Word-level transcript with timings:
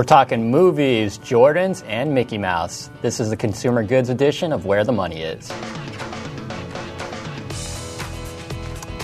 We're 0.00 0.04
talking 0.04 0.50
movies, 0.50 1.18
Jordans, 1.18 1.84
and 1.86 2.14
Mickey 2.14 2.38
Mouse. 2.38 2.88
This 3.02 3.20
is 3.20 3.28
the 3.28 3.36
consumer 3.36 3.82
goods 3.84 4.08
edition 4.08 4.50
of 4.50 4.64
Where 4.64 4.82
the 4.82 4.92
Money 4.92 5.20
Is. 5.20 5.52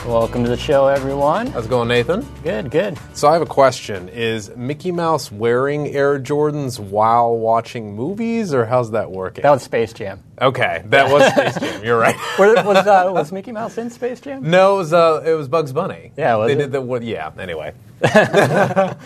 Welcome 0.07 0.45
to 0.45 0.51
the 0.51 0.57
show, 0.57 0.87
everyone. 0.87 1.49
How's 1.49 1.67
it 1.67 1.69
going, 1.69 1.89
Nathan? 1.89 2.25
Good, 2.45 2.71
good. 2.71 2.97
So 3.13 3.27
I 3.29 3.33
have 3.33 3.43
a 3.43 3.47
question. 3.47 4.09
Is 4.09 4.55
Mickey 4.57 4.93
Mouse 4.93 5.33
wearing 5.33 5.89
Air 5.89 6.21
Jordans 6.21 6.79
while 6.79 7.37
watching 7.37 7.95
movies, 7.97 8.55
or 8.55 8.65
how's 8.67 8.93
that 8.93 9.11
working? 9.11 9.43
That 9.43 9.51
was 9.51 9.65
Space 9.65 9.93
Jam. 9.93 10.23
okay, 10.41 10.83
that 10.87 11.11
was 11.11 11.27
Space 11.33 11.59
Jam. 11.59 11.85
You're 11.85 11.99
right. 11.99 12.15
Were- 12.39 12.55
was, 12.63 12.87
uh, 12.87 13.11
was 13.13 13.33
Mickey 13.33 13.51
Mouse 13.51 13.79
in 13.79 13.91
Space 13.91 14.21
Jam? 14.21 14.49
No, 14.49 14.75
it 14.75 14.79
was, 14.79 14.93
uh, 14.93 15.23
it 15.27 15.33
was 15.35 15.49
Bugs 15.49 15.73
Bunny. 15.73 16.13
Yeah, 16.17 16.37
was 16.37 16.49
they 16.49 16.55
it? 16.55 16.59
did 16.59 16.73
the 16.73 16.81
what? 16.81 17.03
Yeah. 17.03 17.33
Anyway, 17.37 17.75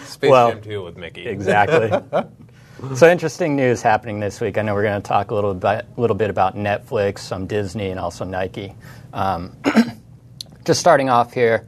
Space 0.05 0.31
Well, 0.31 0.51
Jam 0.53 0.61
2 0.61 0.85
with 0.85 0.97
Mickey. 0.99 1.27
Exactly. 1.27 1.91
so 2.95 3.09
interesting 3.11 3.57
news 3.57 3.81
happening 3.81 4.21
this 4.21 4.39
week. 4.41 4.59
I 4.59 4.63
know 4.63 4.75
we're 4.75 4.83
going 4.83 5.01
to 5.01 5.09
talk 5.09 5.31
a 5.31 5.35
little 5.35 5.55
bit, 5.55 5.87
little 5.97 6.17
bit 6.17 6.29
about 6.29 6.57
Netflix, 6.57 7.21
some 7.21 7.47
Disney, 7.47 7.89
and 7.91 7.99
also 7.99 8.25
Nike. 8.27 8.75
Um, 9.15 9.57
just 10.65 10.81
starting 10.81 11.09
off 11.09 11.33
here, 11.33 11.67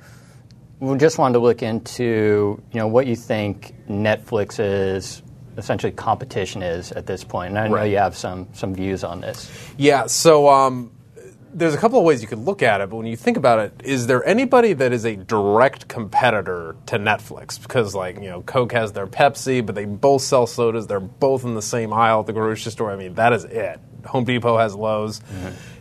we 0.80 0.96
just 0.98 1.18
wanted 1.18 1.34
to 1.34 1.38
look 1.38 1.62
into 1.62 2.62
you 2.72 2.78
know 2.80 2.86
what 2.88 3.06
you 3.06 3.16
think 3.16 3.74
Netflix's 3.88 5.22
essentially 5.56 5.92
competition 5.92 6.62
is 6.62 6.92
at 6.92 7.06
this 7.06 7.24
point. 7.24 7.50
And 7.50 7.58
I 7.58 7.68
know 7.68 7.74
Right. 7.74 7.90
you 7.90 7.98
have 7.98 8.16
some 8.16 8.48
some 8.52 8.74
views 8.74 9.04
on 9.04 9.20
this. 9.20 9.50
Yeah, 9.76 10.06
so 10.06 10.48
um, 10.48 10.90
there's 11.54 11.74
a 11.74 11.78
couple 11.78 11.98
of 11.98 12.04
ways 12.06 12.22
you 12.22 12.28
could 12.28 12.38
look 12.38 12.62
at 12.62 12.80
it, 12.80 12.88
but 12.88 12.96
when 12.96 13.04
you 13.06 13.16
think 13.16 13.36
about 13.36 13.58
it, 13.58 13.72
is 13.84 14.06
there 14.06 14.24
anybody 14.26 14.72
that 14.72 14.92
is 14.92 15.04
a 15.04 15.16
direct 15.16 15.86
competitor 15.88 16.74
to 16.86 16.98
Netflix? 16.98 17.60
Because, 17.60 17.94
like, 17.94 18.16
you 18.16 18.30
know, 18.30 18.40
Coke 18.40 18.72
has 18.72 18.92
their 18.92 19.06
Pepsi, 19.06 19.64
but 19.64 19.74
they 19.74 19.84
both 19.84 20.22
sell 20.22 20.46
sodas. 20.46 20.86
They're 20.86 20.98
both 21.00 21.44
in 21.44 21.54
the 21.54 21.60
same 21.60 21.92
aisle 21.92 22.20
at 22.20 22.26
the 22.26 22.32
grocery 22.32 22.72
store. 22.72 22.90
I 22.90 22.96
mean, 22.96 23.14
that 23.16 23.34
is 23.34 23.44
it. 23.44 23.78
Home 24.06 24.24
Depot 24.24 24.56
has 24.56 24.74
Lowe's. 24.74 25.20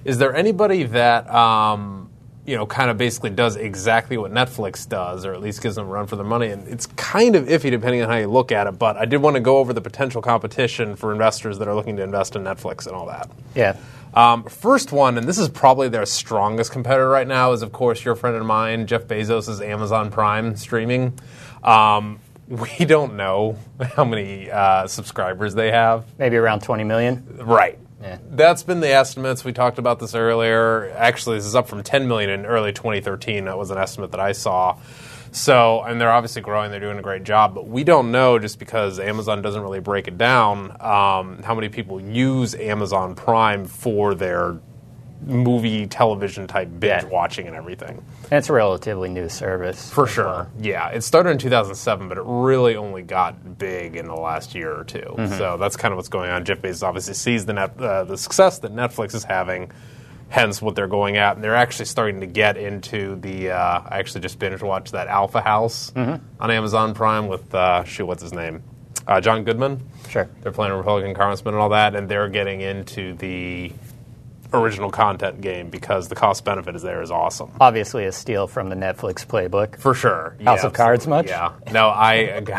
Is 0.03 0.17
there 0.17 0.35
anybody 0.35 0.83
that, 0.83 1.30
um, 1.33 2.00
you 2.45 2.56
know, 2.56 2.66
kind 2.66 2.89
of 2.89 2.97
basically 2.97 3.30
does 3.30 3.56
exactly 3.56 4.17
what 4.17 4.31
Netflix 4.31 4.88
does, 4.88 5.25
or 5.25 5.34
at 5.34 5.42
least 5.42 5.61
gives 5.61 5.75
them 5.75 5.86
a 5.86 5.89
run 5.89 6.08
for 6.08 6.16
their 6.16 6.25
money? 6.25 6.50
And 6.50 6.67
it's 6.67 6.88
kind 6.88 7.36
of 7.36 7.45
iffy 7.45 7.70
depending 7.70 8.02
on 8.02 8.09
how 8.09 8.17
you 8.17 8.28
look 8.28 8.52
at 8.52 8.67
it, 8.67 8.80
but 8.80 8.97
I 8.97 9.06
did 9.06 9.17
want 9.17 9.36
to 9.36 9.39
go 9.39 9.58
over 9.58 9.73
the 9.73 9.81
potential 9.81 10.22
competition 10.22 10.95
for 10.95 11.12
investors 11.12 11.59
that 11.59 11.67
are 11.67 11.75
looking 11.75 11.97
to 11.97 12.03
invest 12.03 12.36
in 12.36 12.44
Netflix 12.44 12.88
and 12.88 12.95
all 12.95 13.06
that. 13.08 13.30
Yeah. 13.56 13.78
Um, 14.14 14.44
first 14.44 14.92
one, 14.92 15.17
and 15.17 15.28
this 15.28 15.38
is 15.38 15.47
probably 15.47 15.88
their 15.88 16.06
strongest 16.06 16.72
competitor 16.72 17.08
right 17.08 17.28
now, 17.28 17.53
is 17.53 17.62
of 17.62 17.72
course 17.72 18.03
your 18.03 18.16
friend 18.16 18.36
of 18.36 18.45
mine, 18.45 18.88
Jeff 18.88 19.03
Bezos' 19.03 19.66
Amazon 19.66 20.12
Prime 20.12 20.56
streaming. 20.58 21.17
Um, 21.64 22.19
we 22.47 22.86
don't 22.86 23.16
know 23.16 23.58
how 23.95 24.03
many 24.03 24.52
uh, 24.52 24.88
subscribers 24.88 25.53
they 25.53 25.72
have. 25.72 26.06
Maybe 26.17 26.36
around 26.36 26.62
20 26.62 26.84
million. 26.84 27.39
Right. 27.42 27.80
Yeah. 28.02 28.17
That's 28.30 28.63
been 28.63 28.80
the 28.80 28.89
estimates. 28.89 29.44
We 29.44 29.53
talked 29.53 29.77
about 29.77 29.99
this 29.99 30.16
earlier. 30.16 30.89
Actually, 30.97 31.38
this 31.38 31.45
is 31.45 31.55
up 31.55 31.67
from 31.67 31.83
10 31.83 32.07
million 32.07 32.30
in 32.30 32.45
early 32.45 32.73
2013. 32.73 33.45
That 33.45 33.57
was 33.57 33.71
an 33.71 33.77
estimate 33.77 34.11
that 34.11 34.19
I 34.19 34.31
saw. 34.31 34.80
So, 35.31 35.81
and 35.83 35.99
they're 36.02 36.11
obviously 36.11 36.41
growing. 36.41 36.72
They're 36.72 36.79
doing 36.79 36.99
a 36.99 37.03
great 37.03 37.23
job. 37.23 37.55
But 37.55 37.67
we 37.67 37.83
don't 37.83 38.11
know 38.11 38.38
just 38.39 38.59
because 38.59 38.99
Amazon 38.99 39.41
doesn't 39.41 39.61
really 39.61 39.79
break 39.79 40.07
it 40.07 40.17
down 40.17 40.72
um, 40.81 41.41
how 41.44 41.55
many 41.55 41.69
people 41.69 42.02
use 42.02 42.53
Amazon 42.55 43.16
Prime 43.16 43.66
for 43.66 44.13
their 44.13 44.59
movie, 45.25 45.86
television 45.88 46.47
type 46.47 46.67
binge 46.80 47.03
Yeah. 47.03 47.09
watching 47.09 47.47
and 47.47 47.55
everything. 47.55 48.03
And 48.30 48.33
it's 48.39 48.50
a 48.50 48.53
relatively 48.53 49.09
new 49.09 49.30
service. 49.30 49.89
For 49.91 50.08
sure. 50.08 50.25
well. 50.25 50.47
Yeah. 50.59 50.89
It 50.89 51.02
started 51.02 51.30
in 51.31 51.38
2007, 51.38 52.08
but 52.09 52.17
it 52.17 52.23
really 52.25 52.75
only 52.75 53.02
got 53.03 53.58
big 53.58 53.95
in 53.95 54.08
the 54.08 54.16
last 54.16 54.55
year 54.55 54.72
or 54.80 54.83
2 54.83 55.00
Mm-hmm. 55.00 55.38
So 55.38 55.58
that's 55.58 55.78
kind 55.78 55.91
of 55.91 55.97
what's 55.97 56.09
going 56.09 56.30
on. 56.31 56.44
Jeff 56.45 56.59
Bezos 56.61 56.83
obviously 56.83 57.13
sees 57.13 57.45
the, 57.45 57.53
net, 57.53 57.80
uh, 57.80 58.03
the 58.03 58.17
success 58.17 58.59
that 58.59 58.73
Netflix 58.73 59.13
is 59.13 59.23
having, 59.23 59.72
hence 60.30 60.61
what 60.61 60.75
they're 60.75 60.88
going 60.88 61.17
at. 61.17 61.35
And 61.35 61.44
they're 61.44 61.56
actually 61.56 61.85
starting 61.85 62.22
to 62.22 62.28
get 62.28 62.57
into 62.57 63.16
the. 63.18 63.51
Uh, 63.51 63.81
I 63.85 64.00
actually 64.00 64.22
just 64.22 64.40
binge 64.40 64.62
watched 64.62 64.94
that 64.94 65.07
Alpha 65.07 65.41
House 65.41 65.91
Mm-hmm. 65.95 66.24
on 66.41 66.51
Amazon 66.51 66.94
Prime 66.94 67.28
with, 67.28 67.53
uh, 67.53 67.84
shoot, 67.84 68.06
what's 68.06 68.22
his 68.24 68.34
name? 68.34 68.63
Uh, 69.07 69.19
John 69.19 69.44
Goodman. 69.44 69.81
Sure. 70.09 70.29
They're 70.41 70.51
playing 70.51 70.72
a 70.74 70.78
Republican 70.78 71.13
congressman 71.16 71.53
and 71.56 71.62
all 71.62 71.69
that, 71.69 71.95
and 71.95 72.07
they're 72.07 72.29
getting 72.29 72.62
into 72.62 73.13
the 73.16 73.72
original 74.53 74.89
content 74.91 75.41
game 75.41 75.69
because 75.69 76.07
the 76.07 76.16
cost 76.16 76.44
benefit 76.44 76.75
is 76.75 76.81
there 76.81 77.01
is 77.01 77.12
awesome. 77.12 77.51
Obviously, 77.59 78.06
a 78.06 78.12
steal 78.12 78.47
from 78.47 78.69
the 78.69 78.75
Netflix 78.75 79.25
playbook. 79.25 79.78
For 79.79 79.94
sure. 79.94 80.35
House 80.44 80.59
Yeah, 80.62 80.67
of 80.67 80.73
Cards 80.73 81.07
much? 81.07 81.28
Yeah. 81.28 81.53
No, 81.72 81.88
I, 81.88 82.44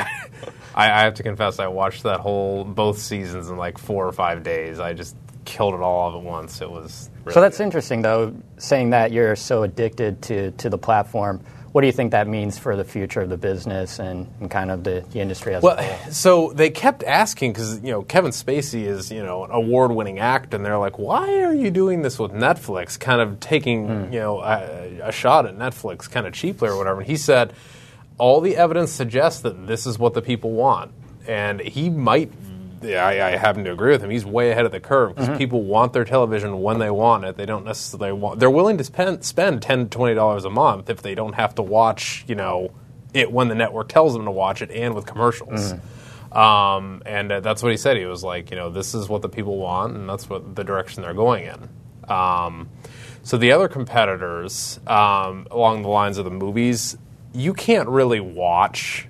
I 0.75 0.91
I 0.91 1.01
have 1.03 1.15
to 1.15 1.23
confess 1.23 1.59
I 1.59 1.67
watched 1.69 2.03
that 2.05 2.21
whole 2.21 2.65
both 2.65 2.99
seasons 2.99 3.51
in 3.51 3.57
like 3.57 3.79
four 3.79 4.07
or 4.07 4.13
five 4.13 4.43
days. 4.43 4.81
I 4.81 4.95
just 4.95 5.17
killed 5.45 5.75
it 5.75 5.81
all 5.81 6.17
at 6.17 6.23
once. 6.23 6.61
It 6.61 6.71
was 6.71 7.11
really 7.25 7.35
So 7.35 7.41
that's 7.41 7.61
interesting, 7.61 8.03
though, 8.03 8.35
saying 8.59 8.91
that 8.91 9.13
you're 9.13 9.37
so 9.37 9.63
addicted 9.65 10.23
to, 10.23 10.51
to 10.53 10.71
the 10.71 10.79
platform. 10.79 11.43
What 11.73 11.81
do 11.81 11.87
you 11.87 11.93
think 11.93 12.11
that 12.13 12.29
means 12.29 12.59
for 12.59 12.77
the 12.77 12.85
future 12.85 13.23
of 13.23 13.31
the 13.31 13.39
business 13.39 13.99
and, 13.99 14.29
and 14.41 14.51
kind 14.51 14.71
of 14.71 14.85
the, 14.85 15.05
the 15.11 15.21
industry 15.21 15.55
as 15.55 15.63
a 15.63 15.67
Well, 15.67 15.77
whole? 15.83 16.13
so 16.13 16.53
they 16.55 16.69
kept 16.69 17.03
asking 17.03 17.53
because 17.53 17.81
you 17.83 17.91
know 17.93 18.03
Kevin 18.03 18.31
Spacey 18.31 18.85
is 18.85 19.11
you 19.11 19.23
know 19.25 19.45
an 19.45 19.51
award-winning 19.51 20.19
actor, 20.19 20.57
and 20.57 20.67
they're 20.67 20.77
like, 20.79 20.99
"Why 20.99 21.43
are 21.43 21.55
you 21.55 21.71
doing 21.71 22.03
this 22.03 22.19
with 22.19 22.33
Netflix?" 22.33 23.01
Kind 23.01 23.21
of 23.23 23.41
taking 23.41 23.87
Hmm. 23.87 24.13
you 24.13 24.21
know 24.21 24.41
a, 24.41 25.01
a 25.05 25.13
shot 25.13 25.47
at 25.47 25.57
Netflix, 25.57 26.11
kind 26.11 26.27
of 26.27 26.35
cheaply 26.35 26.69
or 26.69 26.77
whatever. 26.77 27.01
And 27.01 27.09
he 27.09 27.17
said, 27.17 27.55
"All 28.19 28.41
the 28.43 28.57
evidence 28.57 28.93
suggests 28.93 29.41
that 29.41 29.67
this 29.67 29.87
is 29.87 29.99
what 29.99 30.13
the 30.13 30.21
people 30.23 30.51
want," 30.51 30.93
and 31.27 31.59
he 31.61 31.89
might. 31.89 32.31
Yeah, 32.83 33.07
I, 33.07 33.29
I 33.33 33.37
happen 33.37 33.65
to 33.65 33.73
agree 33.73 33.93
with 33.93 34.03
him. 34.03 34.11
He's 34.11 34.25
way 34.25 34.51
ahead 34.51 34.65
of 34.67 34.73
the 34.73 34.81
curve 34.81 35.15
because 35.17 35.37
people 35.39 35.63
want 35.63 35.93
their 35.93 36.05
television 36.05 36.61
when 36.63 36.79
they 36.79 36.91
want 36.91 37.25
it. 37.25 37.37
They 37.37 37.47
don't 37.47 37.65
necessarily 37.65 38.13
want. 38.13 38.41
They're 38.41 38.51
willing 38.51 38.79
to 38.79 38.85
spend 38.85 39.25
spend 39.25 39.63
ten 39.63 39.89
twenty 39.89 40.15
dollars 40.15 40.45
a 40.45 40.51
month 40.51 40.91
if 40.91 41.03
they 41.03 41.15
don't 41.15 41.35
have 41.35 41.55
to 41.57 41.63
watch 41.63 42.25
you 42.29 42.35
know 42.35 42.73
it 43.15 43.31
when 43.31 43.49
the 43.49 43.55
network 43.55 43.89
tells 43.89 44.15
them 44.15 44.25
to 44.25 44.31
watch 44.31 44.63
it 44.63 44.71
and 44.71 44.95
with 44.95 45.07
commercials. 45.07 45.75
Um, 46.33 47.03
and 47.05 47.31
uh, 47.31 47.41
that's 47.41 47.63
what 47.63 47.73
he 47.73 47.77
said. 47.77 47.99
He 47.99 48.07
was 48.07 48.25
like, 48.25 48.51
you 48.51 48.57
know, 48.57 48.71
this 48.71 48.95
is 48.95 49.09
what 49.09 49.21
the 49.23 49.29
people 49.29 49.59
want, 49.59 49.95
and 49.95 50.09
that's 50.09 50.31
what 50.31 50.55
the 50.57 50.65
direction 50.65 51.03
they're 51.03 51.13
going 51.13 51.45
in. 51.45 51.69
Um, 52.11 52.71
so 53.23 53.37
the 53.37 53.53
other 53.53 53.69
competitors, 53.69 54.81
um, 54.87 55.47
along 55.51 55.83
the 55.83 55.89
lines 55.89 56.17
of 56.19 56.25
the 56.25 56.31
movies, 56.31 56.97
you 57.35 57.53
can't 57.55 57.89
really 57.89 58.21
watch. 58.21 59.09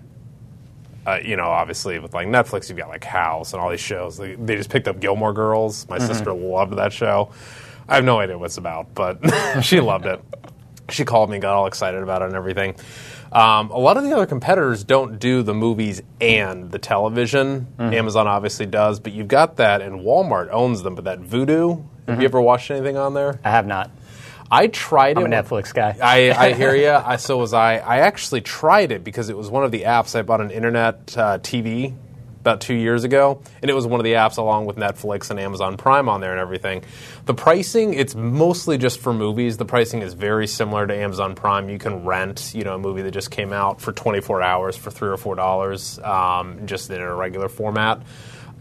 Uh, 1.07 1.19
you 1.25 1.37
know, 1.37 1.47
obviously 1.47 1.99
with 1.99 2.15
like 2.15 2.29
Netflix, 2.29 2.69
you've 2.69 2.79
got 2.79 2.89
like 2.89 3.05
House 3.05 3.53
and 3.53 3.63
all 3.63 3.71
these 3.71 3.81
shows. 3.81 4.17
They, 4.17 4.35
they 4.37 4.57
just 4.57 4.71
picked 4.71 4.87
up 4.89 5.01
Gilmore 5.01 5.33
Girls. 5.33 5.89
My 5.89 5.99
sister 5.99 6.33
loved 6.33 6.77
that 6.77 6.93
show. 6.93 7.31
I 7.89 7.97
have 7.97 8.05
no 8.05 8.21
idea 8.21 8.39
what 8.39 8.47
it's 8.47 8.59
about, 8.59 8.95
but 8.95 9.19
she 9.63 9.81
loved 9.81 10.07
it. 10.07 10.21
She 10.91 11.05
called 11.05 11.31
me, 11.31 11.39
got 11.39 11.55
all 11.55 11.67
excited 11.67 12.03
about 12.03 12.23
it 12.23 12.27
and 12.27 12.35
everything. 12.35 12.77
Um, 13.33 13.71
a 13.71 13.79
lot 13.79 13.97
of 13.97 14.05
the 14.05 14.13
other 14.13 14.27
competitors 14.27 14.85
don't 14.85 15.19
do 15.19 15.43
the 15.43 15.55
movies 15.55 16.03
and 16.21 16.71
the 16.71 16.79
television. 16.79 17.67
Amazon 17.79 18.27
obviously 18.29 18.67
does, 18.67 19.01
but 19.01 19.13
you've 19.13 19.29
got 19.29 19.57
that, 19.57 19.81
and 19.81 20.01
Walmart 20.01 20.51
owns 20.53 20.83
them. 20.83 20.95
But 20.95 21.05
that 21.05 21.21
Vudu, 21.21 21.85
have 22.07 22.21
you 22.21 22.27
ever 22.27 22.41
watched 22.43 22.71
anything 22.71 22.97
on 22.99 23.15
there? 23.15 23.41
I 23.43 23.51
have 23.51 23.67
not. 23.67 23.91
I 24.53 24.67
tried 24.67 25.17
I'm 25.17 25.25
it. 25.25 25.33
a 25.33 25.43
Netflix 25.43 25.73
guy. 25.73 25.97
I, 26.01 26.31
I 26.31 26.53
hear 26.63 26.75
you. 26.77 26.91
I, 26.91 27.17
so 27.17 27.39
was 27.39 27.55
I. 27.55 27.79
I 27.79 27.99
actually 28.01 28.43
tried 28.43 28.93
it 28.93 29.03
because 29.03 29.31
it 29.31 29.37
was 29.37 29.49
one 29.51 29.65
of 29.65 29.73
the 29.73 29.83
apps. 29.83 30.15
I 30.15 30.21
bought 30.23 30.43
an 30.43 30.51
internet 30.51 31.17
uh, 31.17 31.39
TV 31.39 31.95
about 32.41 32.61
two 32.61 32.75
years 32.75 33.05
ago, 33.05 33.41
and 33.63 33.71
it 33.71 33.75
was 33.75 33.87
one 33.87 34.01
of 34.01 34.05
the 34.05 34.15
apps 34.15 34.37
along 34.37 34.67
with 34.67 34.77
Netflix 34.77 35.31
and 35.31 35.39
Amazon 35.39 35.77
Prime 35.77 36.09
on 36.09 36.21
there 36.21 36.33
and 36.33 36.41
everything. 36.41 36.83
The 37.25 37.35
pricing, 37.35 37.95
it's 37.95 38.17
mostly 38.17 38.79
just 38.79 38.99
for 39.01 39.15
movies. 39.15 39.57
The 39.59 39.65
pricing 39.65 40.03
is 40.03 40.13
very 40.15 40.49
similar 40.49 40.87
to 40.87 40.95
Amazon 40.95 41.37
Prime. 41.37 41.71
You 41.71 41.79
can 41.79 42.05
rent, 42.05 42.51
you 42.53 42.65
know, 42.65 42.75
a 42.75 42.79
movie 42.79 43.03
that 43.03 43.13
just 43.13 43.31
came 43.31 43.53
out 43.53 43.81
for 43.81 43.93
24 43.93 44.43
hours 44.43 44.77
for 44.77 44.91
three 44.91 45.09
or 45.09 45.17
four 45.17 45.37
dollars, 45.37 45.99
um, 46.01 46.67
just 46.67 46.91
in 46.91 47.01
a 47.01 47.15
regular 47.15 47.49
format. 47.49 48.03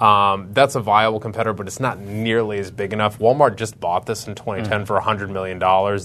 Um, 0.01 0.51
that's 0.51 0.73
a 0.73 0.79
viable 0.79 1.19
competitor, 1.19 1.53
but 1.53 1.67
it's 1.67 1.79
not 1.79 1.99
nearly 1.99 2.57
as 2.57 2.71
big 2.71 2.91
enough. 2.91 3.19
Walmart 3.19 3.55
just 3.55 3.79
bought 3.79 4.07
this 4.07 4.27
in 4.27 4.33
2010 4.33 4.85
for 4.85 4.99
$100 4.99 5.29
million. 5.29 5.59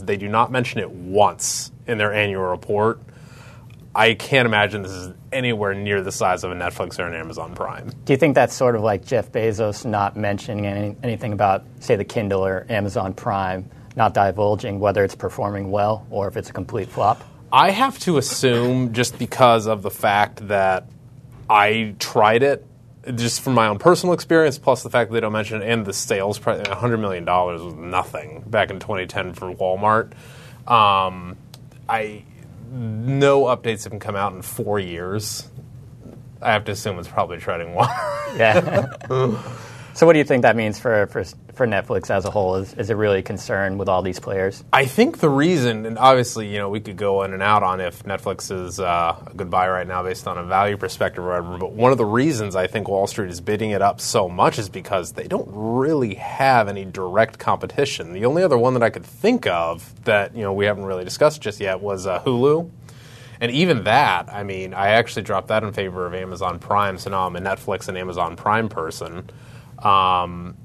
They 0.04 0.18
do 0.18 0.28
not 0.28 0.52
mention 0.52 0.80
it 0.80 0.90
once 0.90 1.72
in 1.86 1.96
their 1.96 2.12
annual 2.12 2.42
report. 2.42 3.00
I 3.94 4.12
can't 4.12 4.44
imagine 4.44 4.82
this 4.82 4.92
is 4.92 5.14
anywhere 5.32 5.72
near 5.72 6.02
the 6.02 6.12
size 6.12 6.44
of 6.44 6.52
a 6.52 6.54
Netflix 6.54 6.98
or 6.98 7.06
an 7.06 7.14
Amazon 7.14 7.54
Prime. 7.54 7.90
Do 8.04 8.12
you 8.12 8.18
think 8.18 8.34
that's 8.34 8.54
sort 8.54 8.76
of 8.76 8.82
like 8.82 9.06
Jeff 9.06 9.32
Bezos 9.32 9.86
not 9.86 10.14
mentioning 10.14 10.66
any, 10.66 10.94
anything 11.02 11.32
about, 11.32 11.64
say, 11.80 11.96
the 11.96 12.04
Kindle 12.04 12.44
or 12.44 12.66
Amazon 12.68 13.14
Prime, 13.14 13.70
not 13.96 14.12
divulging 14.12 14.78
whether 14.78 15.02
it's 15.02 15.14
performing 15.14 15.70
well 15.70 16.06
or 16.10 16.28
if 16.28 16.36
it's 16.36 16.50
a 16.50 16.52
complete 16.52 16.90
flop? 16.90 17.24
I 17.50 17.70
have 17.70 17.98
to 18.00 18.18
assume 18.18 18.92
just 18.92 19.18
because 19.18 19.66
of 19.66 19.80
the 19.80 19.90
fact 19.90 20.48
that 20.48 20.86
I 21.48 21.94
tried 21.98 22.42
it, 22.42 22.66
just 23.14 23.40
from 23.40 23.54
my 23.54 23.68
own 23.68 23.78
personal 23.78 24.12
experience, 24.14 24.58
plus 24.58 24.82
the 24.82 24.90
fact 24.90 25.10
that 25.10 25.14
they 25.14 25.20
don't 25.20 25.32
mention 25.32 25.62
it, 25.62 25.68
and 25.68 25.86
the 25.86 25.92
sales 25.92 26.38
price, 26.38 26.60
$100 26.66 27.00
million 27.00 27.24
was 27.24 27.74
nothing 27.74 28.42
back 28.46 28.70
in 28.70 28.80
2010 28.80 29.34
for 29.34 29.54
Walmart. 29.54 30.12
Um, 30.70 31.36
I 31.88 32.24
no 32.70 33.44
updates 33.44 33.84
have 33.88 33.98
come 34.00 34.16
out 34.16 34.32
in 34.32 34.42
four 34.42 34.80
years. 34.80 35.48
I 36.42 36.52
have 36.52 36.64
to 36.64 36.72
assume 36.72 36.98
it's 36.98 37.08
probably 37.08 37.38
treading 37.38 37.74
water. 37.74 37.92
Yeah. 38.36 38.92
so, 39.96 40.04
what 40.04 40.12
do 40.12 40.18
you 40.18 40.26
think 40.26 40.42
that 40.42 40.56
means 40.56 40.78
for, 40.78 41.06
for, 41.06 41.24
for 41.54 41.66
Netflix 41.66 42.10
as 42.10 42.26
a 42.26 42.30
whole? 42.30 42.56
Is, 42.56 42.74
is 42.74 42.90
it 42.90 42.94
really 42.96 43.20
a 43.20 43.22
concern 43.22 43.78
with 43.78 43.88
all 43.88 44.02
these 44.02 44.20
players? 44.20 44.62
I 44.70 44.84
think 44.84 45.20
the 45.20 45.30
reason, 45.30 45.86
and 45.86 45.96
obviously, 45.98 46.52
you 46.52 46.58
know, 46.58 46.68
we 46.68 46.80
could 46.80 46.98
go 46.98 47.22
in 47.22 47.32
and 47.32 47.42
out 47.42 47.62
on 47.62 47.80
if 47.80 48.02
Netflix 48.04 48.52
is 48.52 48.78
uh, 48.78 49.16
a 49.26 49.32
good 49.34 49.48
buy 49.48 49.66
right 49.70 49.88
now 49.88 50.02
based 50.02 50.28
on 50.28 50.36
a 50.36 50.44
value 50.44 50.76
perspective 50.76 51.24
or 51.24 51.28
whatever, 51.28 51.56
but 51.56 51.72
one 51.72 51.92
of 51.92 51.98
the 51.98 52.04
reasons 52.04 52.54
I 52.54 52.66
think 52.66 52.88
Wall 52.88 53.06
Street 53.06 53.30
is 53.30 53.40
bidding 53.40 53.70
it 53.70 53.80
up 53.80 53.98
so 54.02 54.28
much 54.28 54.58
is 54.58 54.68
because 54.68 55.12
they 55.12 55.28
don't 55.28 55.48
really 55.50 56.16
have 56.16 56.68
any 56.68 56.84
direct 56.84 57.38
competition. 57.38 58.12
The 58.12 58.26
only 58.26 58.42
other 58.42 58.58
one 58.58 58.74
that 58.74 58.82
I 58.82 58.90
could 58.90 59.06
think 59.06 59.46
of 59.46 59.94
that, 60.04 60.36
you 60.36 60.42
know, 60.42 60.52
we 60.52 60.66
haven't 60.66 60.84
really 60.84 61.04
discussed 61.04 61.40
just 61.40 61.58
yet 61.58 61.80
was 61.80 62.06
uh, 62.06 62.20
Hulu. 62.20 62.70
And 63.40 63.50
even 63.50 63.84
that, 63.84 64.30
I 64.30 64.42
mean, 64.42 64.74
I 64.74 64.88
actually 64.88 65.22
dropped 65.22 65.48
that 65.48 65.62
in 65.62 65.72
favor 65.72 66.06
of 66.06 66.12
Amazon 66.12 66.58
Prime, 66.58 66.98
so 66.98 67.08
now 67.08 67.26
I'm 67.26 67.36
a 67.36 67.40
Netflix 67.40 67.88
and 67.88 67.96
Amazon 67.96 68.36
Prime 68.36 68.68
person. 68.68 69.30
Um, 69.78 70.56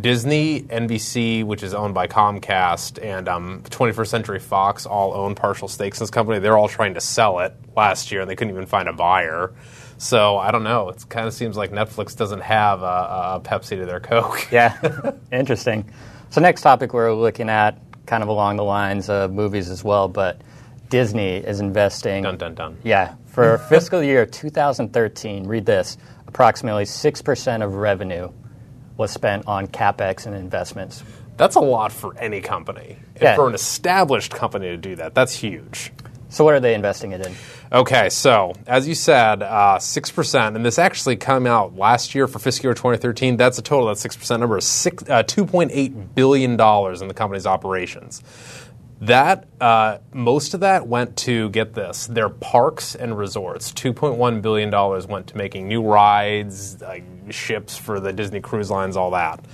Disney, 0.00 0.62
NBC, 0.62 1.44
which 1.44 1.62
is 1.62 1.74
owned 1.74 1.92
by 1.92 2.06
Comcast, 2.06 3.02
and 3.02 3.28
um, 3.28 3.62
21st 3.64 4.06
Century 4.06 4.38
Fox 4.38 4.86
all 4.86 5.12
own 5.12 5.34
partial 5.34 5.68
stakes 5.68 6.00
in 6.00 6.04
this 6.04 6.10
company. 6.10 6.38
They're 6.38 6.56
all 6.56 6.68
trying 6.68 6.94
to 6.94 7.00
sell 7.00 7.40
it 7.40 7.54
last 7.76 8.10
year, 8.10 8.22
and 8.22 8.30
they 8.30 8.34
couldn't 8.34 8.54
even 8.54 8.66
find 8.66 8.88
a 8.88 8.92
buyer. 8.92 9.52
So 9.98 10.38
I 10.38 10.50
don't 10.50 10.64
know. 10.64 10.88
It 10.88 11.04
kind 11.08 11.28
of 11.28 11.34
seems 11.34 11.56
like 11.56 11.72
Netflix 11.72 12.16
doesn't 12.16 12.40
have 12.40 12.82
a, 12.82 12.84
a 12.84 13.40
Pepsi 13.44 13.76
to 13.78 13.86
their 13.86 14.00
Coke. 14.00 14.50
Yeah, 14.50 15.12
interesting. 15.30 15.90
So 16.30 16.40
next 16.40 16.62
topic 16.62 16.94
we're 16.94 17.12
looking 17.12 17.50
at, 17.50 17.78
kind 18.06 18.22
of 18.22 18.28
along 18.28 18.56
the 18.56 18.64
lines 18.64 19.10
of 19.10 19.32
movies 19.32 19.68
as 19.68 19.84
well, 19.84 20.08
but 20.08 20.40
Disney 20.88 21.36
is 21.36 21.60
investing. 21.60 22.22
Dun 22.22 22.38
dun 22.38 22.54
dun. 22.54 22.78
Yeah, 22.82 23.14
for 23.26 23.58
fiscal 23.58 24.02
year 24.02 24.24
2013. 24.24 25.46
Read 25.46 25.66
this: 25.66 25.98
approximately 26.26 26.86
six 26.86 27.20
percent 27.20 27.62
of 27.62 27.74
revenue 27.74 28.32
was 28.96 29.10
spent 29.10 29.46
on 29.46 29.66
capex 29.68 30.26
and 30.26 30.34
investments. 30.34 31.02
That's 31.36 31.56
a 31.56 31.60
lot 31.60 31.92
for 31.92 32.16
any 32.18 32.40
company. 32.40 32.96
And 33.14 33.22
Yeah. 33.22 33.36
for 33.36 33.48
an 33.48 33.54
established 33.54 34.32
company 34.34 34.66
to 34.68 34.76
do 34.76 34.96
that, 34.96 35.14
that's 35.14 35.34
huge. 35.34 35.92
So 36.28 36.44
what 36.44 36.54
are 36.54 36.60
they 36.60 36.74
investing 36.74 37.12
it 37.12 37.26
in? 37.26 37.34
Okay, 37.72 38.08
so 38.08 38.54
as 38.66 38.88
you 38.88 38.94
said, 38.94 39.42
uh, 39.42 39.78
six 39.78 40.10
percent, 40.10 40.56
and 40.56 40.64
this 40.64 40.78
actually 40.78 41.16
came 41.16 41.46
out 41.46 41.76
last 41.76 42.14
year 42.14 42.26
for 42.26 42.38
fiscal 42.38 42.68
year 42.68 42.74
2013. 42.74 43.36
That's 43.36 43.58
a 43.58 43.62
total. 43.62 43.88
That 43.88 43.98
six 43.98 44.16
percent 44.16 44.40
number 44.40 44.56
is 44.56 44.64
six, 44.64 45.02
uh, 45.10 45.22
2.8 45.24 46.14
billion 46.14 46.56
dollars 46.56 47.02
in 47.02 47.08
the 47.08 47.14
company's 47.14 47.46
operations. 47.46 48.22
That 49.02 49.48
uh, 49.60 49.98
most 50.12 50.54
of 50.54 50.60
that 50.60 50.86
went 50.86 51.16
to 51.18 51.50
get 51.50 51.74
this 51.74 52.06
their 52.06 52.28
parks 52.28 52.94
and 52.94 53.18
resorts. 53.18 53.72
2.1 53.72 54.40
billion 54.42 54.70
dollars 54.70 55.08
went 55.08 55.26
to 55.28 55.36
making 55.36 55.66
new 55.66 55.82
rides, 55.82 56.80
like 56.80 57.02
ships 57.30 57.76
for 57.76 57.98
the 57.98 58.12
Disney 58.12 58.40
cruise 58.40 58.70
lines, 58.70 58.96
all 58.96 59.10
that. 59.10 59.44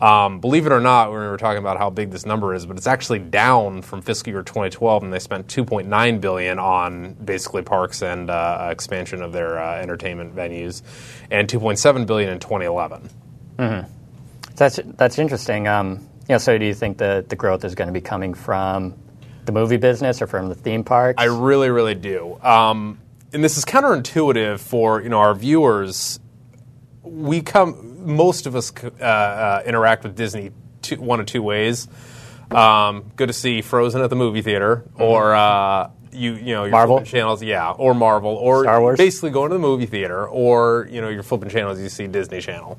Um, 0.00 0.40
believe 0.40 0.64
it 0.64 0.72
or 0.72 0.80
not, 0.80 1.10
we 1.10 1.16
were 1.16 1.36
talking 1.36 1.58
about 1.58 1.76
how 1.76 1.90
big 1.90 2.10
this 2.10 2.24
number 2.24 2.54
is, 2.54 2.64
but 2.64 2.78
it's 2.78 2.86
actually 2.86 3.18
down 3.18 3.82
from 3.82 4.00
fiscal 4.00 4.32
year 4.32 4.42
2012, 4.42 5.02
and 5.02 5.12
they 5.12 5.18
spent 5.18 5.46
2.9 5.46 6.20
billion 6.20 6.58
on 6.58 7.14
basically 7.22 7.62
parks 7.62 8.02
and 8.02 8.30
uh, 8.30 8.68
expansion 8.70 9.20
of 9.20 9.32
their 9.32 9.58
uh, 9.58 9.76
entertainment 9.76 10.34
venues, 10.34 10.80
and 11.30 11.48
2.7 11.48 12.06
billion 12.06 12.30
in 12.30 12.38
2011. 12.38 13.10
That's 14.54 14.80
that's 14.96 15.18
interesting. 15.18 15.68
Um, 15.68 16.08
know, 16.34 16.38
so 16.38 16.58
do 16.58 16.64
you 16.64 16.74
think 16.74 16.98
that 16.98 17.28
the 17.28 17.36
growth 17.36 17.64
is 17.64 17.74
going 17.74 17.88
to 17.88 17.92
be 17.92 18.00
coming 18.00 18.34
from 18.34 18.94
the 19.44 19.52
movie 19.52 19.76
business 19.76 20.20
or 20.20 20.26
from 20.26 20.48
the 20.48 20.54
theme 20.54 20.84
parks? 20.84 21.20
I 21.20 21.26
really, 21.26 21.70
really 21.70 21.94
do. 21.94 22.38
Um, 22.42 22.98
and 23.32 23.42
this 23.42 23.56
is 23.56 23.64
counterintuitive 23.64 24.60
for 24.60 25.00
you 25.00 25.08
know 25.08 25.18
our 25.18 25.34
viewers. 25.34 26.20
We 27.02 27.40
come, 27.42 28.14
most 28.14 28.46
of 28.46 28.56
us 28.56 28.72
uh, 29.00 29.04
uh, 29.04 29.62
interact 29.64 30.02
with 30.02 30.16
Disney 30.16 30.52
two, 30.82 30.96
one 30.96 31.20
of 31.20 31.26
two 31.26 31.42
ways. 31.42 31.88
Um, 32.50 33.10
go 33.16 33.26
to 33.26 33.32
see 33.32 33.60
Frozen 33.60 34.02
at 34.02 34.10
the 34.10 34.16
movie 34.16 34.42
theater, 34.42 34.84
or 34.94 35.34
uh, 35.34 35.90
you 36.12 36.34
you 36.34 36.54
know 36.54 36.64
your 36.64 36.70
Marvel? 36.70 36.96
flipping 36.98 37.10
channels, 37.10 37.42
yeah, 37.42 37.70
or 37.70 37.94
Marvel, 37.94 38.30
or 38.36 38.64
Star 38.64 38.80
Wars? 38.80 38.98
basically 38.98 39.30
going 39.30 39.50
to 39.50 39.54
the 39.54 39.60
movie 39.60 39.86
theater, 39.86 40.26
or 40.26 40.88
you 40.90 41.00
know 41.00 41.08
you're 41.08 41.22
flipping 41.22 41.48
channels, 41.48 41.80
you 41.80 41.88
see 41.88 42.06
Disney 42.06 42.40
Channel. 42.40 42.78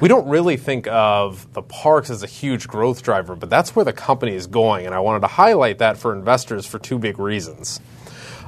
We 0.00 0.08
don't 0.08 0.26
really 0.28 0.56
think 0.56 0.88
of 0.88 1.52
the 1.52 1.62
parks 1.62 2.10
as 2.10 2.22
a 2.24 2.26
huge 2.26 2.66
growth 2.66 3.02
driver, 3.02 3.36
but 3.36 3.48
that's 3.50 3.76
where 3.76 3.84
the 3.84 3.92
company 3.92 4.34
is 4.34 4.46
going, 4.48 4.84
and 4.86 4.94
I 4.94 4.98
wanted 5.00 5.20
to 5.20 5.28
highlight 5.28 5.78
that 5.78 5.96
for 5.96 6.12
investors 6.12 6.66
for 6.66 6.78
two 6.78 6.98
big 6.98 7.18
reasons. 7.18 7.80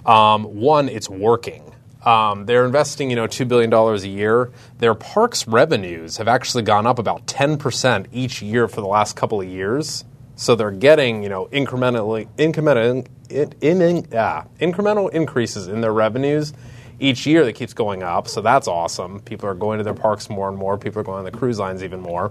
Um, 0.05 0.45
one, 0.45 0.89
it's 0.89 1.09
working. 1.09 1.63
Um, 2.05 2.47
they're 2.47 2.65
investing, 2.65 3.11
you 3.11 3.17
know, 3.17 3.27
two 3.27 3.45
billion 3.45 3.71
dollars 3.71 4.05
a 4.05 4.09
year. 4.09 4.51
Their 4.79 4.95
parks 4.95 5.47
revenues 5.47 6.17
have 6.17 6.29
actually 6.29 6.63
gone 6.63 6.87
up 6.87 6.99
about 6.99 7.27
ten 7.27 7.59
percent 7.59 8.07
each 8.13 8.41
year 8.41 8.67
for 8.69 8.81
the 8.81 8.87
last 8.87 9.15
couple 9.17 9.41
of 9.41 9.49
years. 9.49 10.05
So 10.39 10.55
they're 10.55 10.71
getting, 10.71 11.25
you 11.25 11.29
know, 11.29 11.47
incrementally 11.47 12.29
incremental 12.37 13.05
in, 13.29 13.53
in, 13.61 13.83
in, 13.83 14.07
ah, 14.17 14.47
incremental 14.61 15.11
increases 15.11 15.67
in 15.67 15.81
their 15.81 15.93
revenues 15.93 16.53
each 17.01 17.27
year. 17.27 17.45
That 17.45 17.55
keeps 17.55 17.75
going 17.75 18.05
up. 18.05 18.29
So 18.29 18.41
that's 18.41 18.69
awesome. 18.69 19.19
People 19.21 19.49
are 19.49 19.55
going 19.55 19.79
to 19.79 19.85
their 19.85 19.95
parks 19.95 20.31
more 20.31 20.49
and 20.49 20.57
more. 20.57 20.79
People 20.79 21.01
are 21.01 21.05
going 21.05 21.19
on 21.19 21.25
the 21.25 21.33
cruise 21.33 21.59
lines 21.59 21.83
even 21.83 22.01
more. 22.01 22.31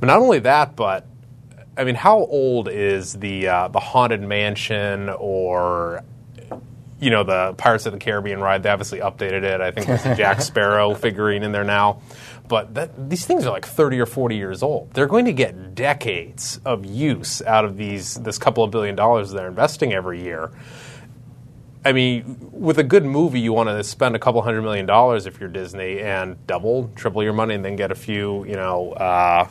But 0.00 0.06
not 0.06 0.18
only 0.18 0.38
that, 0.38 0.76
but 0.76 1.06
I 1.76 1.84
mean, 1.84 1.94
how 1.94 2.20
old 2.20 2.68
is 2.68 3.12
the 3.12 3.48
uh, 3.48 3.68
the 3.68 3.80
haunted 3.80 4.22
mansion 4.22 5.10
or 5.10 6.02
you 7.02 7.10
know 7.10 7.24
the 7.24 7.52
Pirates 7.54 7.84
of 7.84 7.92
the 7.92 7.98
Caribbean 7.98 8.40
ride? 8.40 8.62
They 8.62 8.70
obviously 8.70 9.00
updated 9.00 9.42
it. 9.42 9.60
I 9.60 9.72
think 9.72 9.88
there's 9.88 10.06
a 10.06 10.14
Jack 10.14 10.40
Sparrow 10.40 10.94
figurine 10.94 11.42
in 11.42 11.50
there 11.50 11.64
now. 11.64 12.00
But 12.46 12.74
that, 12.74 13.10
these 13.10 13.26
things 13.26 13.44
are 13.44 13.50
like 13.50 13.66
30 13.66 13.98
or 13.98 14.06
40 14.06 14.36
years 14.36 14.62
old. 14.62 14.92
They're 14.92 15.08
going 15.08 15.24
to 15.24 15.32
get 15.32 15.74
decades 15.74 16.60
of 16.64 16.84
use 16.84 17.42
out 17.42 17.64
of 17.64 17.76
these 17.76 18.14
this 18.14 18.38
couple 18.38 18.62
of 18.62 18.70
billion 18.70 18.94
dollars 18.94 19.32
they're 19.32 19.48
investing 19.48 19.92
every 19.92 20.22
year. 20.22 20.52
I 21.84 21.90
mean, 21.90 22.36
with 22.52 22.78
a 22.78 22.84
good 22.84 23.04
movie, 23.04 23.40
you 23.40 23.52
want 23.52 23.68
to 23.68 23.82
spend 23.82 24.14
a 24.14 24.18
couple 24.20 24.40
hundred 24.42 24.62
million 24.62 24.86
dollars 24.86 25.26
if 25.26 25.40
you're 25.40 25.48
Disney 25.48 25.98
and 25.98 26.46
double, 26.46 26.88
triple 26.94 27.24
your 27.24 27.32
money, 27.32 27.56
and 27.56 27.64
then 27.64 27.74
get 27.74 27.90
a 27.90 27.96
few, 27.96 28.44
you 28.44 28.54
know, 28.54 28.92
uh, 28.92 29.48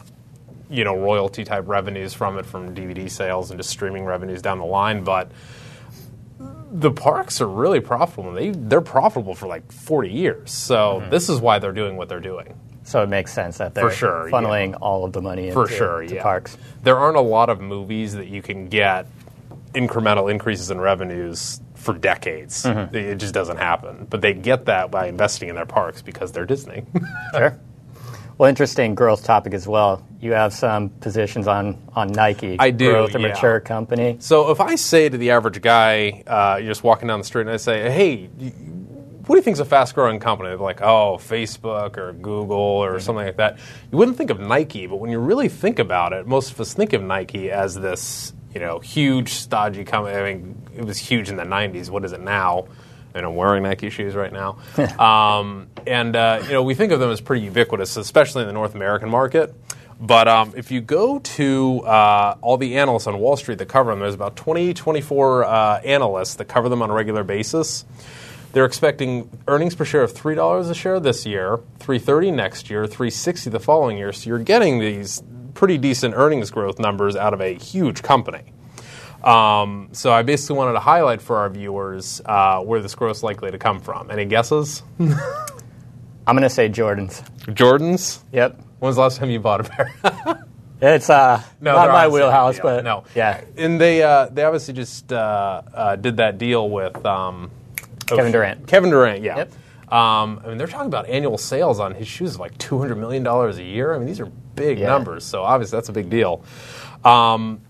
you 0.70 0.86
know, 0.86 0.96
royalty 0.96 1.44
type 1.44 1.66
revenues 1.68 2.14
from 2.14 2.38
it, 2.38 2.46
from 2.46 2.74
DVD 2.74 3.12
sales 3.12 3.52
and 3.52 3.60
just 3.60 3.70
streaming 3.70 4.06
revenues 4.06 4.42
down 4.42 4.58
the 4.58 4.66
line. 4.66 5.04
But 5.04 5.32
the 6.72 6.92
parks 6.92 7.42
are 7.42 7.48
really 7.48 7.82
profitable. 7.82 8.32
They 8.34 8.52
they're 8.52 8.82
profitable 8.82 9.36
for 9.36 9.48
like 9.48 9.72
40 9.72 10.10
years. 10.10 10.52
So 10.52 11.04
this 11.10 11.28
is 11.30 11.40
why 11.42 11.60
they're 11.60 11.74
doing 11.74 11.98
what 11.98 12.08
they're 12.10 12.20
doing. 12.22 12.58
so 12.84 13.04
it 13.04 13.10
makes 13.10 13.34
sense 13.34 13.58
that 13.58 13.76
they're 13.76 13.92
sure, 13.92 14.28
yeah. 14.28 14.34
funneling 14.34 14.78
all 14.82 15.04
of 15.06 15.12
the 15.14 15.22
money 15.22 15.52
For 15.52 15.64
into 15.64 15.76
sure, 15.76 16.02
to 16.02 16.16
yeah. 16.16 16.24
parks. 16.24 16.58
There 16.84 16.98
aren't 16.98 17.18
a 17.18 17.22
lot 17.22 17.50
of 17.50 17.60
movies 17.62 18.14
that 18.14 18.28
you 18.28 18.42
can 18.42 18.68
get 18.70 19.06
incremental 19.74 20.32
increases 20.32 20.72
in 20.72 20.80
revenues 20.80 21.62
for 21.76 21.94
decades. 21.94 22.64
Mm-hmm. 22.64 22.96
It 22.96 23.16
just 23.16 23.34
doesn't 23.34 23.58
happen. 23.58 24.08
But 24.10 24.22
they 24.22 24.34
get 24.34 24.66
that 24.66 24.92
by 24.92 25.08
investing 25.08 25.50
in 25.50 25.56
their 25.56 25.66
parks 25.66 26.02
because 26.02 26.32
they're 26.32 26.46
Disney. 26.46 26.84
Sure. 27.36 27.60
Well, 28.42 28.50
interesting 28.50 28.96
growth 28.96 29.24
topic 29.24 29.54
as 29.54 29.68
well. 29.68 30.04
You 30.20 30.32
have 30.32 30.52
some 30.52 30.90
positions 30.90 31.48
on, 31.48 31.78
on 31.96 32.08
Nike. 32.08 32.56
I 32.58 32.72
do, 32.72 32.90
Growth, 32.90 33.14
a 33.14 33.22
yeah. 33.22 33.28
mature 33.28 33.60
company. 33.60 34.18
So 34.18 34.50
if 34.50 34.60
I 34.60 34.74
say 34.74 35.10
to 35.10 35.16
the 35.16 35.30
average 35.30 35.62
guy, 35.62 36.24
uh, 36.26 36.58
you're 36.60 36.72
just 36.72 36.84
walking 36.84 37.08
down 37.08 37.20
the 37.20 37.24
street, 37.24 37.44
and 37.44 37.52
I 37.52 37.58
say, 37.58 37.92
"Hey, 37.92 38.26
what 38.26 39.36
do 39.36 39.36
you 39.36 39.44
think 39.44 39.54
is 39.54 39.60
a 39.60 39.66
fast-growing 39.66 40.20
company?" 40.20 40.50
They're 40.50 40.58
like, 40.58 40.82
"Oh, 40.82 41.20
Facebook 41.22 41.98
or 41.98 42.14
Google 42.14 42.58
or 42.58 43.00
something 43.00 43.28
like 43.28 43.38
that." 43.38 43.60
You 43.92 44.00
wouldn't 44.00 44.18
think 44.18 44.32
of 44.32 44.40
Nike, 44.40 44.88
but 44.88 44.96
when 44.96 45.12
you 45.12 45.20
really 45.20 45.48
think 45.48 45.78
about 45.78 46.12
it, 46.12 46.26
most 46.26 46.52
of 46.52 46.60
us 46.60 46.74
think 46.74 46.94
of 46.94 47.04
Nike 47.04 47.52
as 47.52 47.76
this, 47.76 48.34
you 48.56 48.60
know, 48.60 48.80
huge, 48.80 49.34
stodgy 49.34 49.84
company. 49.84 50.18
I 50.18 50.34
mean, 50.34 50.60
it 50.76 50.84
was 50.84 50.98
huge 50.98 51.30
in 51.30 51.36
the 51.36 51.46
'90s. 51.46 51.92
What 51.92 52.04
is 52.06 52.12
it 52.12 52.22
now? 52.22 52.66
And 53.14 53.26
I'm 53.26 53.36
wearing 53.36 53.64
Nike 53.64 53.90
shoes 53.90 54.16
right 54.16 54.32
now. 54.32 54.58
um, 55.00 55.68
and 55.86 56.16
uh, 56.16 56.42
you 56.44 56.54
know, 56.54 56.64
we 56.64 56.76
think 56.76 56.92
of 56.92 57.00
them 57.00 57.10
as 57.10 57.22
pretty 57.22 57.46
ubiquitous, 57.46 57.98
especially 57.98 58.42
in 58.42 58.48
the 58.48 58.54
North 58.54 58.76
American 58.76 59.10
market. 59.10 59.54
But 60.00 60.28
um, 60.28 60.54
if 60.56 60.72
you 60.72 60.82
go 60.82 61.20
to 61.20 61.82
uh, 61.82 62.36
all 62.42 62.58
the 62.58 62.78
analysts 62.78 63.06
on 63.06 63.20
Wall 63.20 63.38
Street 63.38 63.60
that 63.60 63.68
cover 63.68 63.92
them, 63.92 64.00
there's 64.00 64.16
about 64.16 64.36
20, 64.36 64.74
24 64.74 65.44
uh, 65.44 65.80
analysts 65.82 66.36
that 66.36 66.46
cover 66.46 66.70
them 66.70 66.82
on 66.82 66.90
a 66.90 66.94
regular 66.94 67.24
basis. 67.24 67.86
They're 68.54 68.66
expecting 68.66 69.30
earnings 69.48 69.76
per 69.76 69.86
share 69.86 70.02
of 70.02 70.12
three 70.12 70.36
dollars 70.36 70.70
a 70.70 70.76
share 70.76 71.00
this 71.00 71.26
year, 71.26 71.60
three 71.80 72.00
thirty 72.00 72.32
next 72.32 72.70
year, 72.70 72.86
three 72.86 73.10
sixty 73.10 73.50
the 73.50 73.62
following 73.62 73.98
year. 73.98 74.12
So 74.12 74.30
you're 74.30 74.40
getting 74.40 74.80
these 74.80 75.24
pretty 75.54 75.78
decent 75.78 76.16
earnings 76.16 76.52
growth 76.52 76.78
numbers 76.78 77.16
out 77.16 77.34
of 77.34 77.40
a 77.40 77.54
huge 77.54 78.04
company. 78.04 78.52
Um, 79.24 79.90
so 79.92 80.12
I 80.12 80.24
basically 80.24 80.56
wanted 80.58 80.74
to 80.74 80.80
highlight 80.80 81.22
for 81.22 81.38
our 81.38 81.50
viewers 81.50 82.22
uh, 82.26 82.60
where 82.62 82.82
this 82.82 82.96
growth 82.96 83.18
is 83.18 83.24
likely 83.24 83.52
to 83.52 83.58
come 83.58 83.80
from. 83.80 84.10
Any 84.10 84.26
guesses? 84.26 84.84
I'm 85.00 86.36
going 86.36 86.42
to 86.44 86.50
say 86.50 86.70
Jordan's. 86.70 87.22
Jordan's. 87.54 88.24
Yep. 88.32 88.60
When's 88.80 88.96
the 88.96 89.02
last 89.02 89.18
time 89.18 89.30
you 89.30 89.40
bought 89.40 89.62
a 89.62 89.64
pair? 89.66 90.46
It's 90.84 91.12
uh, 91.12 91.40
No, 91.60 91.76
not 91.76 91.90
my 91.90 92.08
wheelhouse, 92.08 92.56
yeah. 92.58 92.64
but 92.64 92.84
no, 92.84 93.04
yeah. 93.16 93.42
And 93.56 93.80
they 93.80 94.02
uh, 94.02 94.26
they 94.32 94.44
obviously 94.44 94.74
just 94.74 95.14
uh, 95.14 95.62
uh, 95.72 95.96
did 95.96 96.18
that 96.18 96.40
deal 96.40 96.68
with 96.72 97.06
um, 97.06 97.52
Kevin 98.08 98.32
Durant. 98.32 98.66
Kevin 98.66 98.90
Durant, 98.90 99.22
yeah. 99.22 99.38
Yep. 99.38 99.52
Um, 99.94 100.42
I 100.44 100.48
mean, 100.48 100.58
they're 100.58 100.66
talking 100.66 100.88
about 100.88 101.06
annual 101.08 101.38
sales 101.38 101.80
on 101.80 101.94
his 101.94 102.08
shoes 102.08 102.34
of 102.34 102.40
like 102.40 102.58
two 102.58 102.80
hundred 102.80 102.96
million 102.98 103.22
dollars 103.22 103.60
a 103.60 103.64
year. 103.64 103.94
I 103.94 104.00
mean, 104.00 104.08
these 104.08 104.20
are 104.20 104.26
big 104.26 104.80
Yeah. 104.80 104.88
numbers. 104.88 105.24
So 105.24 105.44
obviously, 105.44 105.78
that's 105.78 105.90
a 105.90 105.94
big 105.94 106.10
deal. 106.10 106.44
Um, 107.06 107.62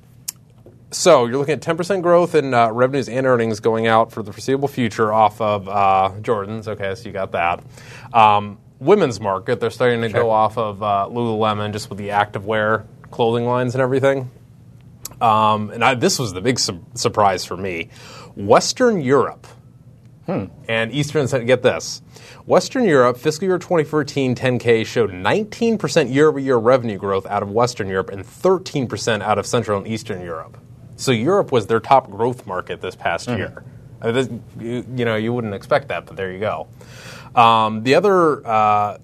so 0.92 1.26
you're 1.26 1.38
looking 1.38 1.54
at 1.54 1.62
10% 1.62 2.02
growth 2.02 2.36
in 2.36 2.54
uh, 2.54 2.70
revenues 2.72 3.08
and 3.10 3.26
earnings 3.26 3.60
going 3.60 3.88
out 3.88 4.12
for 4.12 4.22
the 4.24 4.32
foreseeable 4.34 4.68
future 4.68 5.12
off 5.14 5.40
of 5.42 5.68
uh, 5.70 6.12
Jordans. 6.22 6.68
Okay, 6.68 6.94
so 6.96 7.06
you 7.08 7.14
got 7.14 7.32
that. 7.32 7.64
Um, 8.14 8.58
women's 8.80 9.20
market, 9.20 9.60
they're 9.60 9.70
starting 9.70 10.02
to 10.02 10.10
Sure. 10.10 10.22
go 10.24 10.30
off 10.30 10.58
of 10.58 10.84
uh, 10.84 11.08
Lululemon 11.10 11.72
just 11.72 11.90
with 11.90 11.98
the 11.98 12.10
activewear 12.10 12.86
clothing 13.10 13.46
lines 13.46 13.74
and 13.76 13.82
everything. 13.82 14.30
Um, 15.22 15.70
and 15.70 15.84
I, 15.84 15.94
this 15.96 16.18
was 16.20 16.34
the 16.34 16.42
big 16.42 16.60
su- 16.60 16.84
surprise 16.96 17.46
for 17.46 17.56
me. 17.56 17.90
Western 18.36 19.02
Europe 19.02 19.48
and 20.28 20.94
Eastern, 20.94 21.26
get 21.46 21.62
this. 21.62 22.02
Western 22.46 22.86
Europe, 22.86 23.18
fiscal 23.18 23.48
year 23.48 23.58
2014 23.60 24.34
10K 24.34 24.86
showed 24.86 25.12
19% 25.12 26.14
year 26.14 26.30
over 26.30 26.40
year 26.40 26.56
revenue 26.58 26.98
growth 26.98 27.26
out 27.26 27.44
of 27.44 27.52
Western 27.52 27.88
Europe 27.90 28.10
and 28.10 28.24
13% 28.24 29.22
out 29.22 29.38
of 29.38 29.46
Central 29.46 29.78
and 29.78 29.88
Eastern 29.88 30.22
Europe. 30.22 30.58
So 31.02 31.12
Europe 31.12 31.52
was 31.52 31.66
their 31.66 31.80
top 31.80 32.12
growth 32.12 32.46
market 32.46 32.80
this 32.80 32.96
past 32.96 33.28
year. 33.28 33.64
I 34.02 34.12
mean, 34.12 34.44
you, 34.60 34.86
you 34.96 35.06
know, 35.06 35.16
you 35.16 35.34
wouldn't 35.34 35.54
expect 35.56 35.88
that, 35.88 36.06
but 36.06 36.16
there 36.16 36.32
you 36.32 36.40
go. 36.40 36.68
Um, 37.36 37.84
the 37.84 37.96
other 37.96 38.46
uh, 38.46 38.98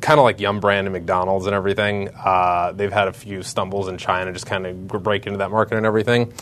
kind 0.00 0.20
of 0.20 0.24
like 0.24 0.38
Yum 0.38 0.60
Brand 0.60 0.86
and 0.86 0.92
McDonald's 0.92 1.46
and 1.46 1.54
everything. 1.54 2.10
Uh, 2.14 2.72
they've 2.72 2.92
had 2.92 3.08
a 3.08 3.12
few 3.12 3.42
stumbles 3.42 3.88
in 3.88 3.98
China, 3.98 4.32
just 4.32 4.46
kind 4.46 4.66
of 4.66 4.86
break 4.86 5.26
into 5.26 5.38
that 5.38 5.50
market 5.50 5.76
and 5.76 5.86
everything. 5.86 6.32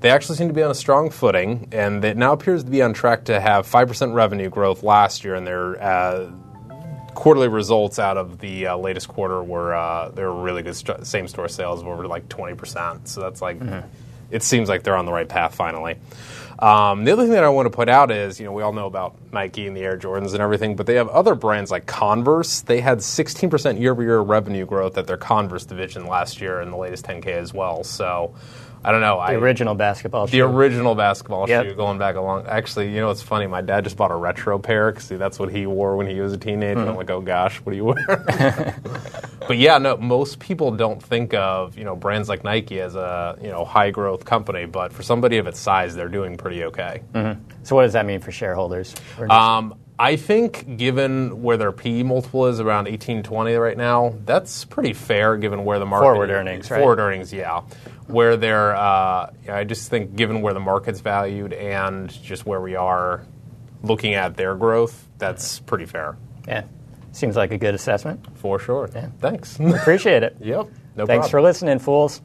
They 0.00 0.10
actually 0.10 0.36
seem 0.36 0.48
to 0.48 0.54
be 0.54 0.62
on 0.62 0.70
a 0.70 0.74
strong 0.74 1.10
footing, 1.10 1.68
and 1.70 2.04
it 2.04 2.16
now 2.16 2.32
appears 2.32 2.64
to 2.64 2.70
be 2.70 2.82
on 2.82 2.92
track 2.92 3.24
to 3.26 3.40
have 3.40 3.66
five 3.66 3.86
percent 3.88 4.14
revenue 4.14 4.48
growth 4.48 4.82
last 4.82 5.22
year, 5.24 5.36
and 5.36 5.46
their 5.46 5.80
uh, 5.82 6.30
quarterly 7.22 7.46
results 7.46 8.00
out 8.00 8.16
of 8.16 8.40
the 8.40 8.66
uh, 8.66 8.76
latest 8.76 9.06
quarter 9.06 9.44
were 9.44 9.72
uh, 9.72 10.08
they 10.08 10.24
were 10.24 10.42
really 10.42 10.60
good. 10.60 10.74
St- 10.74 11.06
same 11.06 11.28
store 11.28 11.46
sales 11.46 11.80
of 11.80 11.86
over 11.86 12.08
like 12.08 12.28
twenty 12.28 12.56
percent. 12.56 13.06
So 13.06 13.20
that's 13.20 13.40
like 13.40 13.60
it 14.32 14.42
seems 14.42 14.68
like 14.68 14.82
they're 14.82 14.96
on 14.96 15.06
the 15.06 15.12
right 15.12 15.28
path 15.28 15.54
finally. 15.54 15.98
Um, 16.58 17.04
the 17.04 17.12
other 17.12 17.22
thing 17.22 17.30
that 17.32 17.44
I 17.44 17.48
want 17.48 17.66
to 17.66 17.70
put 17.70 17.88
out 17.88 18.10
is, 18.10 18.40
you 18.40 18.46
know, 18.46 18.52
we 18.52 18.62
all 18.62 18.72
know 18.72 18.86
about 18.86 19.14
Nike 19.32 19.68
and 19.68 19.76
the 19.76 19.82
Air 19.82 19.96
Jordans 19.96 20.32
and 20.32 20.40
everything, 20.40 20.74
but 20.74 20.86
they 20.86 20.94
have 20.94 21.08
other 21.08 21.36
brands 21.36 21.70
like 21.70 21.86
Converse. 21.86 22.60
They 22.60 22.80
had 22.80 22.98
16% 22.98 23.80
year-over-year 23.80 24.20
revenue 24.20 24.64
growth 24.64 24.96
at 24.96 25.06
their 25.06 25.16
Converse 25.16 25.64
division 25.64 26.06
last 26.06 26.40
year 26.40 26.60
in 26.60 26.70
the 26.70 26.76
latest 26.76 27.04
10K 27.04 27.26
as 27.26 27.52
well. 27.52 27.82
So, 27.84 28.34
I 28.84 28.90
don't 28.92 29.00
know. 29.00 29.16
The 29.16 29.22
I, 29.22 29.32
original 29.34 29.74
basketball 29.74 30.26
the 30.26 30.38
shoe. 30.38 30.44
original 30.44 30.94
basketball 30.94 31.48
Yep. 31.48 31.66
shoe 31.66 31.74
going 31.74 31.98
back 31.98 32.16
along. 32.16 32.46
Actually, 32.46 32.88
you 32.92 33.00
know, 33.00 33.10
it's 33.10 33.22
funny. 33.22 33.46
My 33.46 33.60
dad 33.60 33.84
just 33.84 33.96
bought 33.96 34.10
a 34.10 34.16
retro 34.16 34.58
pair 34.58 34.90
because 34.90 35.08
that's 35.08 35.38
what 35.38 35.50
he 35.52 35.66
wore 35.66 35.96
when 35.96 36.06
he 36.08 36.20
was 36.20 36.32
a 36.32 36.38
teenager. 36.38 36.80
Mm-hmm. 36.80 36.90
I'm 36.90 36.96
like, 36.96 37.10
oh 37.10 37.20
gosh, 37.20 37.58
what 37.58 37.70
do 37.72 37.76
you 37.76 37.84
wear? 37.84 38.76
but 39.46 39.56
yeah, 39.58 39.78
no, 39.78 39.96
most 39.96 40.38
people 40.40 40.70
don't 40.72 41.02
think 41.02 41.32
of 41.34 41.76
you 41.78 41.84
know 41.84 41.94
brands 41.96 42.28
like 42.28 42.44
Nike 42.44 42.80
as 42.80 42.94
a 42.96 43.38
you 43.40 43.48
know 43.48 43.64
high 43.64 43.90
growth 43.90 44.24
company, 44.24 44.66
but 44.66 44.92
for 44.92 45.02
somebody 45.02 45.38
of 45.38 45.46
its 45.46 45.60
size, 45.60 45.94
they're 45.94 46.08
doing 46.08 46.36
pretty 46.36 46.64
okay. 46.64 47.02
So 47.62 47.76
what 47.76 47.82
does 47.82 47.92
that 47.92 48.06
mean 48.06 48.20
for 48.20 48.32
shareholders? 48.32 48.94
Just- 49.18 49.30
Um, 49.30 49.74
I 49.98 50.16
think, 50.16 50.76
given 50.76 51.42
where 51.42 51.56
their 51.56 51.72
PE 51.72 52.02
multiple 52.02 52.46
is 52.46 52.60
around 52.60 52.88
18, 52.88 53.22
20 53.22 53.54
right 53.54 53.76
now, 53.76 54.14
that's 54.24 54.64
pretty 54.64 54.92
fair 54.92 55.36
given 55.36 55.64
where 55.64 55.78
the 55.78 55.86
market 55.86 56.06
Forward 56.06 56.30
earnings, 56.30 56.70
right? 56.70 56.78
Forward 56.78 56.98
earnings, 56.98 57.32
yeah. 57.32 57.62
Where 58.08 58.36
they're, 58.36 58.74
uh, 58.74 59.32
I 59.48 59.64
just 59.64 59.90
think, 59.90 60.16
given 60.16 60.42
where 60.42 60.54
the 60.54 60.60
market's 60.60 61.00
valued 61.00 61.52
and 61.52 62.10
just 62.22 62.46
where 62.46 62.60
we 62.60 62.74
are 62.74 63.24
looking 63.82 64.14
at 64.14 64.36
their 64.36 64.54
growth, 64.54 65.08
that's 65.18 65.60
pretty 65.60 65.86
fair 65.86 66.16
yeah, 66.46 66.64
seems 67.12 67.36
like 67.36 67.52
a 67.52 67.58
good 67.58 67.74
assessment. 67.74 68.26
for 68.38 68.58
sure. 68.58 68.88
Yeah. 68.94 69.08
Thanks. 69.20 69.58
Appreciate 69.58 70.22
it. 70.22 70.36
yep. 70.40 70.68
No 70.96 71.06
Thanks 71.06 71.28
for 71.28 71.40
listening, 71.40 71.78
fools. 71.78 72.20